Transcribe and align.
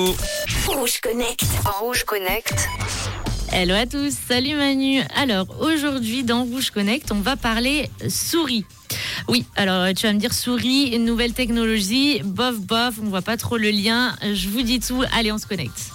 Rouge 0.00 1.00
Connect. 1.00 1.42
En 1.64 1.84
Rouge 1.84 2.04
Connect. 2.04 2.68
Hello 3.50 3.74
à 3.74 3.84
tous, 3.84 4.14
salut 4.28 4.54
Manu. 4.54 5.00
Alors 5.16 5.46
aujourd'hui 5.60 6.22
dans 6.22 6.44
Rouge 6.44 6.70
Connect, 6.70 7.10
on 7.10 7.18
va 7.18 7.34
parler 7.34 7.90
souris. 8.08 8.64
Oui, 9.26 9.44
alors 9.56 9.92
tu 9.96 10.06
vas 10.06 10.12
me 10.12 10.20
dire 10.20 10.32
souris, 10.32 10.96
nouvelle 11.00 11.32
technologie, 11.32 12.20
bof 12.22 12.60
bof, 12.60 12.94
on 13.02 13.06
voit 13.06 13.22
pas 13.22 13.36
trop 13.36 13.56
le 13.56 13.70
lien. 13.70 14.14
Je 14.22 14.48
vous 14.48 14.62
dis 14.62 14.78
tout, 14.78 15.02
allez 15.16 15.32
on 15.32 15.38
se 15.38 15.48
connecte. 15.48 15.90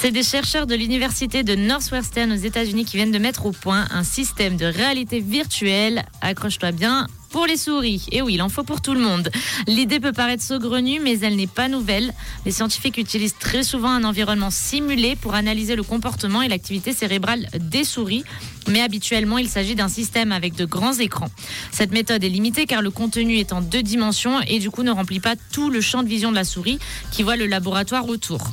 C'est 0.00 0.10
des 0.10 0.22
chercheurs 0.22 0.66
de 0.66 0.74
l'université 0.74 1.42
de 1.42 1.54
Northwestern 1.54 2.32
aux 2.32 2.36
États-Unis 2.36 2.86
qui 2.86 2.96
viennent 2.96 3.12
de 3.12 3.18
mettre 3.18 3.44
au 3.44 3.52
point 3.52 3.86
un 3.90 4.04
système 4.04 4.56
de 4.56 4.64
réalité 4.64 5.20
virtuelle, 5.20 6.06
accroche-toi 6.22 6.72
bien, 6.72 7.08
pour 7.34 7.46
les 7.46 7.56
souris. 7.56 8.06
Et 8.12 8.22
oui, 8.22 8.34
il 8.34 8.42
en 8.42 8.48
faut 8.48 8.62
pour 8.62 8.80
tout 8.80 8.94
le 8.94 9.00
monde. 9.00 9.28
L'idée 9.66 9.98
peut 9.98 10.12
paraître 10.12 10.40
saugrenue, 10.40 11.00
mais 11.00 11.18
elle 11.18 11.34
n'est 11.34 11.48
pas 11.48 11.68
nouvelle. 11.68 12.14
Les 12.46 12.52
scientifiques 12.52 12.96
utilisent 12.96 13.34
très 13.36 13.64
souvent 13.64 13.90
un 13.90 14.04
environnement 14.04 14.52
simulé 14.52 15.16
pour 15.16 15.34
analyser 15.34 15.74
le 15.74 15.82
comportement 15.82 16.42
et 16.42 16.48
l'activité 16.48 16.92
cérébrale 16.92 17.48
des 17.58 17.82
souris. 17.82 18.22
Mais 18.68 18.80
habituellement, 18.80 19.38
il 19.38 19.48
s'agit 19.48 19.74
d'un 19.74 19.88
système 19.88 20.30
avec 20.30 20.54
de 20.54 20.64
grands 20.64 20.94
écrans. 20.94 21.28
Cette 21.72 21.90
méthode 21.90 22.22
est 22.22 22.28
limitée 22.28 22.66
car 22.66 22.82
le 22.82 22.92
contenu 22.92 23.38
est 23.38 23.52
en 23.52 23.62
deux 23.62 23.82
dimensions 23.82 24.40
et 24.42 24.60
du 24.60 24.70
coup 24.70 24.84
ne 24.84 24.92
remplit 24.92 25.18
pas 25.18 25.34
tout 25.50 25.70
le 25.70 25.80
champ 25.80 26.04
de 26.04 26.08
vision 26.08 26.30
de 26.30 26.36
la 26.36 26.44
souris 26.44 26.78
qui 27.10 27.24
voit 27.24 27.34
le 27.34 27.46
laboratoire 27.46 28.08
autour. 28.08 28.48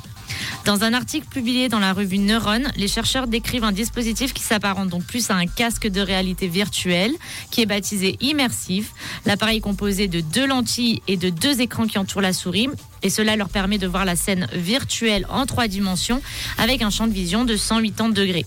Dans 0.66 0.84
un 0.84 0.94
article 0.94 1.26
publié 1.28 1.70
dans 1.70 1.80
la 1.80 1.92
revue 1.92 2.20
Neuron, 2.20 2.62
les 2.76 2.88
chercheurs 2.88 3.26
décrivent 3.26 3.64
un 3.64 3.72
dispositif 3.72 4.32
qui 4.32 4.44
s'apparente 4.44 4.90
donc 4.90 5.04
plus 5.04 5.32
à 5.32 5.36
un 5.36 5.48
casque 5.48 5.88
de 5.88 6.02
réalité 6.02 6.48
virtuelle, 6.48 7.14
qui 7.50 7.62
est 7.62 7.66
baptisé 7.66 8.16
Immersive. 8.22 8.90
L'appareil 9.26 9.58
est 9.58 9.62
composé 9.62 10.08
de 10.08 10.22
deux 10.22 10.46
lentilles 10.46 11.02
et 11.08 11.18
de 11.18 11.30
deux 11.30 11.62
écrans 11.62 11.88
qui 11.88 11.98
entourent 11.98 12.22
la 12.22 12.32
souris, 12.32 12.70
et 13.02 13.10
cela 13.10 13.36
leur 13.36 13.50
permet 13.50 13.80
de 13.80 13.88
voir 13.88 14.06
la 14.06 14.16
scène 14.16 14.48
virtuelle 14.54 15.26
en 15.30 15.48
trois 15.48 15.68
dimensions 15.68 16.22
avec 16.60 16.84
un 16.84 16.92
champ 16.92 17.08
de 17.08 17.14
vision 17.14 17.44
de 17.44 17.56
180 17.56 18.10
degrés. 18.10 18.46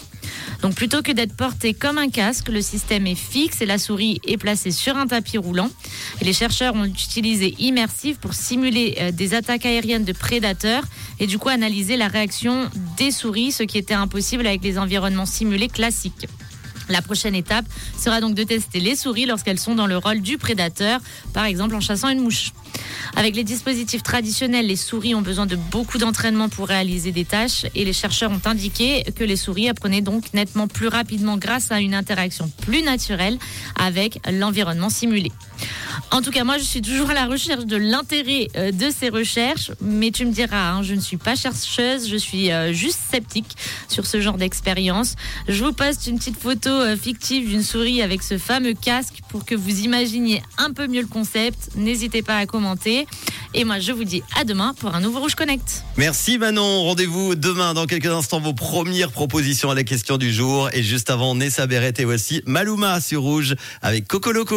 Donc 0.65 0.77
plutôt 0.77 1.03
que 1.03 1.13
d'être 1.13 1.37
porté 1.37 1.75
comme 1.75 1.99
un 1.99 2.09
casque, 2.09 2.49
le 2.49 2.63
système 2.63 3.07
est 3.07 3.17
fixe 3.17 3.61
et 3.61 3.67
la 3.67 3.77
souris 3.77 4.23
est 4.27 4.39
placée 4.39 4.71
sur 4.71 4.97
un 4.97 5.07
tapis 5.07 5.37
roulant. 5.37 5.69
Les 6.23 6.33
chercheurs 6.33 6.75
ont 6.75 6.87
utilisé 6.87 7.55
Immersive 7.59 8.17
pour 8.17 8.33
simuler 8.33 8.97
euh, 8.99 9.11
des 9.11 9.35
attaques 9.35 9.67
aériennes 9.67 10.05
de 10.05 10.15
prédateurs 10.15 10.85
et 11.21 11.27
du 11.27 11.37
coup 11.37 11.51
analyser 11.51 11.99
la 11.99 12.09
réaction 12.09 12.71
des 12.97 13.11
souris, 13.11 13.53
ce 13.53 13.63
qui 13.65 13.77
était 13.77 13.93
impossible 13.93 14.47
avec 14.47 14.65
les 14.65 14.79
environnements 14.79 15.27
simulés 15.27 15.69
classiques. 15.69 16.27
La 16.89 17.03
prochaine 17.03 17.35
étape 17.35 17.67
sera 17.99 18.23
donc 18.23 18.35
de 18.35 18.45
tester 18.45 18.81
les 18.81 18.97
souris 18.97 19.27
lorsqu'elles 19.27 19.61
sont 19.61 19.75
dans 19.75 19.87
le 19.87 19.99
rôle 19.99 20.23
du 20.23 20.39
prédateur, 20.39 20.99
par 21.35 21.45
exemple 21.45 21.75
en 21.75 21.81
chassant 21.81 22.09
une 22.09 22.21
mouche. 22.21 22.53
Avec 23.17 23.37
les 23.37 23.45
dispositifs 23.45 24.03
traditionnels, 24.03 24.67
les 24.67 24.77
souris 24.77 25.15
ont 25.15 25.23
besoin 25.23 25.47
de 25.47 25.57
beaucoup 25.57 25.99
d'entraînement 25.99 26.49
pour 26.49 26.67
réaliser 26.67 27.13
des 27.13 27.25
tâches 27.25 27.65
et 27.75 27.85
les 27.85 27.93
chercheurs 27.93 28.31
ont 28.31 28.41
indiqué 28.45 29.05
que 29.17 29.25
les 29.25 29.37
souris 29.37 29.69
apprenaient 29.69 30.01
donc 30.01 30.35
nettement 30.35 30.67
plus 30.67 30.89
rapidement 30.89 31.37
grâce 31.37 31.71
à 31.71 31.81
une 31.81 31.95
interaction 31.95 32.51
plus 32.63 32.83
naturelle 32.83 33.39
avec 33.79 34.19
l'environnement 34.31 34.91
simulé. 34.91 35.31
En 36.11 36.23
tout 36.23 36.31
cas, 36.31 36.45
moi, 36.45 36.59
je 36.59 36.65
suis 36.65 36.83
toujours 36.83 37.11
à 37.11 37.15
la 37.15 37.27
recherche 37.27 37.67
de 37.67 37.77
l'intérêt 37.77 38.49
euh, 38.57 38.73
de 38.73 38.91
ces 38.91 39.09
recherches, 39.09 39.73
mais 39.81 40.11
tu 40.11 40.25
me 40.25 40.33
diras, 40.33 40.71
hein, 40.71 40.83
je 40.83 40.95
ne 40.95 41.01
suis 41.01 41.17
pas 41.17 41.35
chercheuse, 41.35 42.09
je 42.09 42.17
suis 42.17 42.51
euh, 42.51 42.73
juste 42.73 42.99
sceptique 43.11 43.57
sur 43.89 44.07
ce 44.07 44.21
genre 44.21 44.37
d'expérience. 44.37 45.15
Je 45.49 45.65
vous 45.65 45.73
poste 45.73 46.07
une 46.07 46.19
petite 46.19 46.39
photo 46.39 46.71
euh, 46.71 46.97
fictive 46.97 47.49
d'une 47.49 47.63
souris 47.63 48.03
avec 48.03 48.23
ce 48.23 48.39
fameux 48.39 48.75
casque 48.75 49.21
pour 49.29 49.45
que 49.45 49.55
vous 49.55 49.81
imaginiez 49.81 50.43
un 50.59 50.73
peu 50.73 50.87
mieux 50.87 51.03
le 51.03 51.07
concept. 51.07 51.71
N'hésitez 51.77 52.23
pas 52.23 52.37
à 52.37 52.47
Et 53.55 53.65
moi, 53.65 53.79
je 53.79 53.93
vous 53.93 54.05
dis 54.05 54.23
à 54.37 54.45
demain 54.45 54.75
pour 54.79 54.95
un 54.95 55.01
nouveau 55.01 55.21
Rouge 55.21 55.35
Connect. 55.35 55.85
Merci 55.97 56.39
Manon. 56.39 56.83
Rendez-vous 56.83 57.35
demain 57.35 57.75
dans 57.75 57.87
quelques 57.87 58.07
instants 58.07 58.41
vos 58.41 58.53
premières 58.53 59.11
propositions 59.11 59.71
à 59.71 59.75
la 59.75 59.85
question 59.85 60.17
du 60.19 60.33
jour. 60.33 60.69
Et 60.73 60.83
juste 60.83 61.11
avant, 61.11 61.35
Nessa 61.35 61.67
Beret 61.67 61.95
et 61.99 62.05
voici 62.05 62.43
Maluma 62.47 63.01
sur 63.01 63.23
Rouge 63.23 63.55
avec 63.83 64.09
Coco 64.09 64.33
Loco. 64.33 64.53